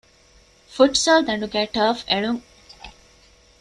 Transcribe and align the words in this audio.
ފުޓްސަލްދަނޑުގައި 0.75 1.69
ޓަރފް 1.73 2.03
އެޅުން 2.11 2.41